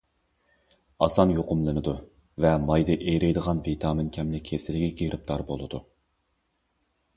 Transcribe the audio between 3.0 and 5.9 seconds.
ئېرىيدىغان ۋىتامىن كەملىك كېسىلىگە گىرىپتار بولىدۇ.